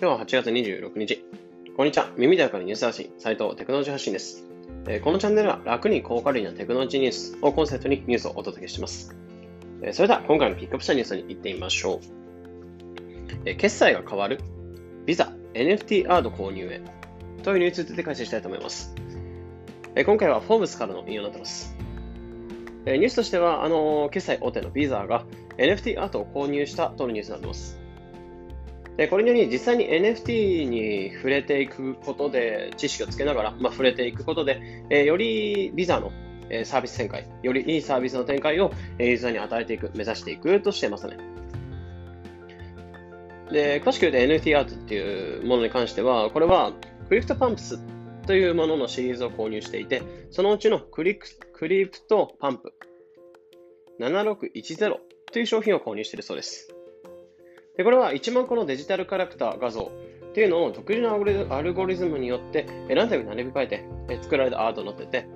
[0.00, 1.24] 今日は8月26日。
[1.76, 2.08] こんにちは。
[2.16, 4.44] 耳でわかるニュース発信、斉藤テクノロジー発信です。
[4.86, 9.16] えこのチャンネルは楽に高カロリーなテクノロジーニュースをコンセプトにニュースをお届けします。
[9.82, 12.00] えそれでは今回のピックアップしたニュースに行ってみましょう。
[13.44, 14.38] え決済が変わる
[15.04, 16.80] ビザ NFT アード購入へ
[17.42, 18.94] というニュースについて解説したいと思います。
[19.96, 21.74] え今回はフォーブスからの引用になってます。
[22.86, 25.24] えニュースとしては、あの決済大手のビザが
[25.56, 27.77] NFT アートを購入したとのニュースになっています。
[28.98, 36.12] でこれにより実際に NFT に触れていくことで、知識をつけながら、まあ、触れていくことで、えー、よりビザの
[36.50, 41.16] えサービス展開、よりいいサービスの展開をユーザーに与えていく、目指していくとしてますね。
[43.52, 46.72] で、詳しく言うと NFT アートっていうものに関しては、これは
[47.08, 47.78] クリプトパンクス
[48.26, 52.74] というもののシリーズを購入していて、そのうちのクリクリプトパンク
[54.00, 54.96] 7610
[55.32, 56.77] という商品を購入しているそうです。
[57.78, 59.92] でこれは1万個のデジタルキャラクター画像
[60.30, 61.14] っていうのを独自の
[61.54, 63.84] アルゴリズムによってランダムに並び替えて
[64.20, 65.26] 作られたアートになってて、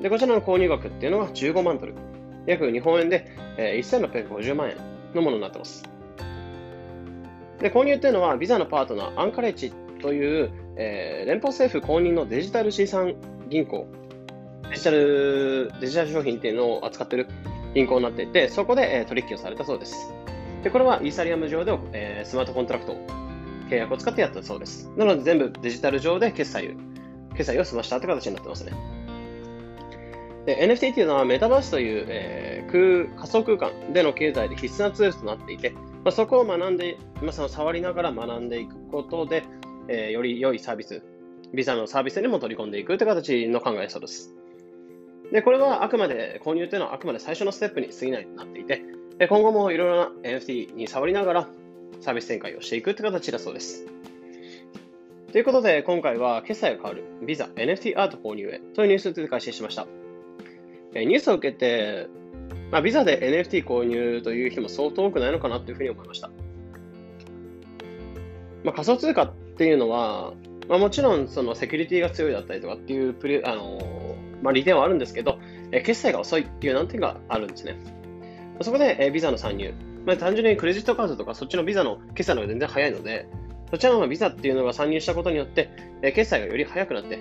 [0.00, 1.94] でこちらの購入額っていうのは15万ドル、
[2.46, 4.76] 約日本円で1650万円
[5.14, 5.82] のものになってます。
[7.60, 13.16] で購入っていうのは、ビザのパートナー、アンカレッジという、えー、連邦政府公認のデジタル資産
[13.48, 13.88] 銀行、
[14.70, 17.26] デジタルデジタル商品っていうのを扱ってる
[17.74, 20.14] 銀行になっていて、そこで、えー、取引をされたそうです。
[20.62, 22.96] で、これはイーサリアム上で、えー、スマートコントラクト、
[23.68, 24.90] 契約を使ってやったそうです。
[24.96, 26.76] なので全部デジタル上で決済
[27.34, 28.72] 決済を済ましたという形になってますね。
[30.46, 39.44] で NFT っていうのはメタバースという、えー、空仮想空間での経済で必須なツールとなっていて、まあ、そこを学んで、まあ、その触りながら学んでいくことで、
[39.88, 41.02] えー、より良いサービス、
[41.54, 44.34] ビザのサービスにも取り込んでいくという形の考えそうです。
[45.32, 48.82] で、これはあくまで購入というのはあくまで最初のステップに過ぎないとなっていて、
[49.28, 51.48] 今後もいろいろな NFT に触りながら
[52.00, 53.86] サービス展開をしていくという形だそうです。
[55.32, 59.86] ということで、今回は決済が変わるビザ NFT アート購入へというニュースについて解説しました。
[60.94, 62.08] ニュースを受けて、
[62.70, 66.30] まあ、ビザで NFT 購入という人も相当多くないのかなというふうに思いました。
[68.64, 70.34] まあ、仮想通貨っていうのは、
[70.68, 74.02] まあ、もちろんそのセキュリティが強いだったりとかっていうプレあの
[74.42, 75.38] まあ、利点はあるんですけど、
[75.70, 78.01] 決済が遅いっていう難点があるんですね。
[78.64, 79.72] そこで、えビザの参入。
[80.06, 83.26] まあ、単純にクレジットカードとかそっちのビザの決済の方が全然早いので、
[83.70, 85.70] そちらのビザっていうのが参入したことによって、
[86.02, 87.18] え決済がより早くなって、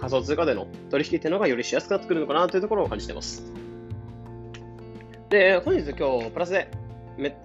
[0.00, 3.52] 仮想通貨での取引っていうのがよりしやすくなってくるのかなというところを感じています。
[5.28, 6.70] で、本日今日プラスで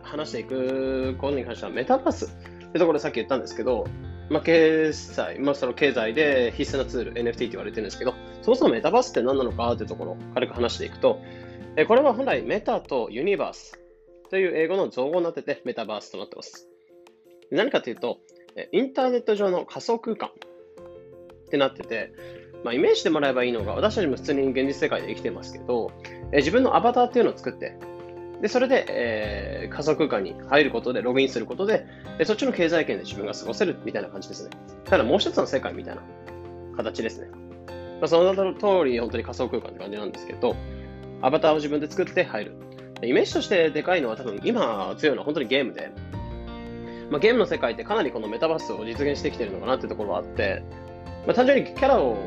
[0.03, 2.29] 話していくことに関してはメタバースっ
[2.71, 3.87] てところでさっき言ったんですけど、
[4.29, 11.19] まあ、決済、まあ、その経済で必須なツール、NFT って言われてるんですけど、そもそもメタバースって何なのかというところを軽く話していくと、
[11.75, 13.79] えこれは本来メタとユニバース
[14.29, 16.67] という英語の造語になっててメタバースとなってます。
[17.51, 18.19] 何かというと、
[18.71, 20.31] インターネット上の仮想空間っ
[21.49, 22.13] てなってて、
[22.63, 25.91] まあ、イメージしてもらえばいいのが、私たちも普通に現実世界で生きてますけど、
[26.31, 27.77] え自分のアバターっていうのを作って、
[28.41, 31.85] でそれで、えー、仮想空間に入ることで、ログインすることで、
[32.17, 34.51] でそっちの経済圏で自分が過ごせるみたいな感じですね。
[34.85, 36.01] ただもう一つの世界みたいな
[36.77, 37.27] 形ですね。
[37.99, 40.55] まあ、その通り、本当に仮想空間って感じなんですけど、
[41.21, 42.55] アバターを自分で作って入る。
[43.03, 45.91] イメージとしてでかいのは多分今強いのは本当にゲームで、
[47.09, 50.63] まあ、ゲームの世界ってかなりこのメタバースを実現してきてるのかなっていうところはあって、
[51.25, 52.17] まあ、単純にキャラを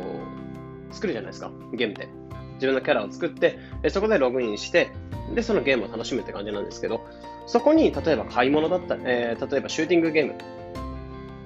[0.90, 2.08] 作るじゃないですか、ゲームって。
[2.62, 3.58] 自分のキャラを作って、
[3.88, 4.88] そこでログインして、
[5.34, 7.04] で、そのゲームを楽しむって感じなんですけど、
[7.46, 10.34] そこに例えば買い物だったり、えー、例えばシューティングゲーム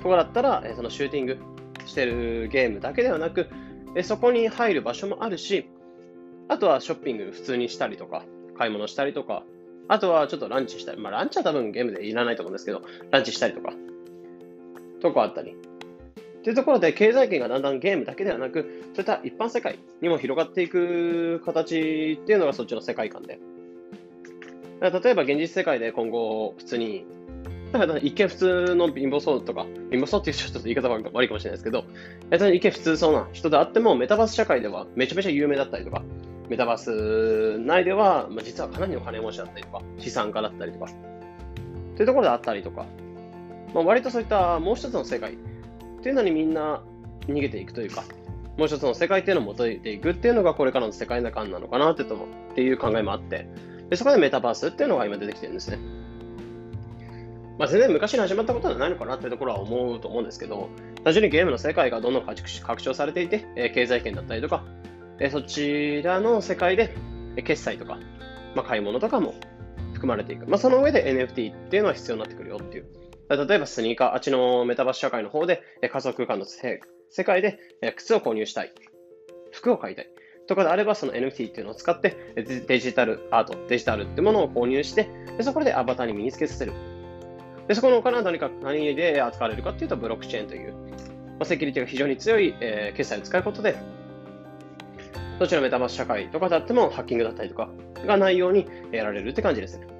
[0.02, 1.38] とかだったら、そのシューティング
[1.86, 3.48] してるゲームだけではなく、
[4.02, 5.70] そこに入る場所もあるし、
[6.48, 8.24] あとはショッピング普通にしたりとか、
[8.58, 9.42] 買い物したりとか、
[9.88, 13.72] あとはちょっとランチしたり、まあランチは多分ゲームでいらないと思うんですけど、ランチしたりとか、
[15.00, 15.56] とかあったり。
[16.46, 23.40] というところで経済圏がだんだんゲームだけではなく、そういった一般世界にも広がっていく形っていうのがそっちの世界観で。
[24.80, 27.04] 例えば現実世界で今後普通に、
[27.72, 31.84] だから一見普通の貧乏そうとか、貧乏そうっていうちょっと言い方が悪いかもしれないですけど、
[32.30, 36.04] 一見普通そうな人であってもメタバース社会ではめちゃめちゃ有名だったりとか、
[36.48, 40.92] メタバース内では、ま、実はかなりの金持ちだったりとか、資産家だったりとか、
[41.96, 42.86] というところであったりとか、
[43.74, 45.36] まあ、割とそういったもう一つの世界
[46.06, 46.84] っていうのにみんな
[47.26, 48.04] 逃げていくというか、
[48.56, 52.06] もう一つの世界っていうのを求めていくっていうのがこれからの世界観なのかなってっ
[52.54, 53.48] ていう考えもあって、
[53.90, 55.78] でそこでメタバースっていうのが今出てきてるんですね。
[57.58, 60.68] まあ、全然昔に始まったことではないのかなっていうところは思うと思うんですけど、
[61.02, 64.62] 単純にゲームの世界がどんどん拡張されていて、え経済圏だったりとか、
[65.18, 66.94] えそちらの世界で
[67.42, 67.98] 決済とか、
[68.54, 69.34] まあ、買い物とかも
[69.94, 70.46] 含まれていく。
[70.46, 72.86] まあ、その上で NFT っていうのは必要になってくるよっていう
[73.28, 77.58] 例えばスニーカー、あっちのメタバース社会の方で仮想空間の世界で
[77.96, 78.72] 靴を購入したい。
[79.50, 80.08] 服を買いたい。
[80.46, 86.72] とかであれば、その NFT っていうのを使ってデジタルアート、デジタルってものを購入して、でそこでアバターに身につけさせる。
[87.66, 90.78] でそこのお金は何か何で扱われるかっていうと、ブロックチェーンという、ま
[91.40, 93.76] あ、セキュリティが非常に強い、えー、決済を使うことで、
[95.40, 97.68] どちらメタバース社会とかであってもハッキングだったりとか
[98.06, 99.95] がないようにやられるって感じですね。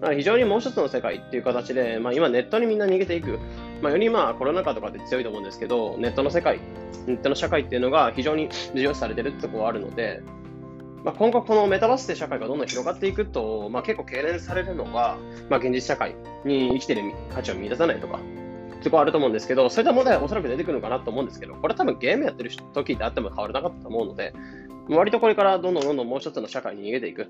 [0.00, 3.38] あ非常にもう一つの世界っていう形で、まあ、今ネットにみんな逃げていく、
[3.82, 6.60] まあ、よりまあコロナ禍とかで強いと思うんですけど、ネットの世界、
[7.06, 10.22] ネットの社会っていうのが非常に重要視されてるってところがあるので、
[11.04, 15.16] まあ、今後このメタバースで社会がどんどん広がっていくと、まあ、結構懸念されるのは、
[15.48, 16.14] まあ、現実社会
[16.44, 17.02] に生きてる
[17.32, 18.20] 価値を見出さないとか、
[18.82, 24.32] そこあると思うんですけど、そういった問題はおそらく出てくるのかなと思うんですけど、これ多分ゲームやってる時であっても変わらなかったと思うので、
[24.88, 27.26] 割とこれからどんどんどんどんもう一つの社会に逃げていく。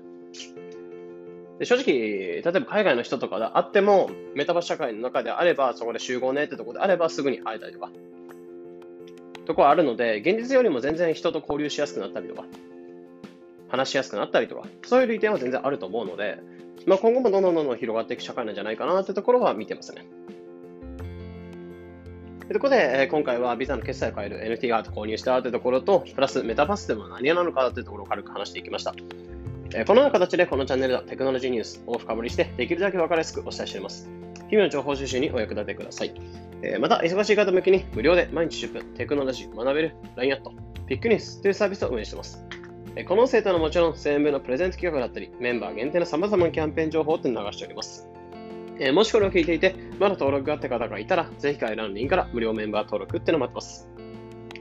[1.59, 7.91] で正直、例えば海外の人とかであっても、メタバース社会の中であれば、そこで集合ねってとこであれば、すぐに会えたりとか、
[9.45, 12.45] とこはあるので、現実よりも全然人と交流しやすくなったりとか、
[13.67, 16.39] 話しやすくなったりとか、そういう利点は全然あると思うので、
[16.85, 20.05] まあ、今後もどんどんどんどん広がっていく社会なんじゃないかなってところは見てますね。
[22.47, 28.95] ということで、今回はビザの決済を変える NFT アート購入したというところと、プラスメタバースでも何なのかというところを軽く話していきました。
[29.85, 34.09] このような形でこのチャンネルではテクノロジーニュースを深掘りして、できるだけ分かりやすくお伝えしています。
[34.49, 36.13] 日々の情報収集にお役立てください。
[36.79, 40.53] また、忙しい方向けに無料で毎日10分テクノロジー学べる LINE アット、
[40.87, 42.43] ピックニュースというサービスを運営しています。
[43.07, 48.07] この生徒のもちろん1000円分のプレゼント企画だったり、メンバー限定の様々なキャンペーン情報を流しております。
[48.79, 53.87] えもしこれを聞いていて、まだ登録があった方がいたら、ぜひ概要欄のリンクから無料メンバー登録ってのを待ってます。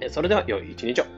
[0.00, 1.18] えそれでは、良い一日を。